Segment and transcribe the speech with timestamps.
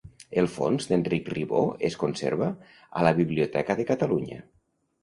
[0.41, 2.49] El fons d'Enric Ribó es conserva
[3.03, 4.43] a la Biblioteca de Catalunya.